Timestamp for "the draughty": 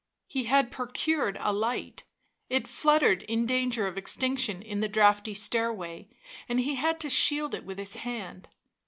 4.79-5.35